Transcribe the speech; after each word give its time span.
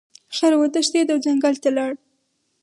خر 0.35 0.53
وتښتید 0.57 1.07
او 1.13 1.19
ځنګل 1.25 1.55
ته 1.63 1.69
لاړ. 1.77 1.91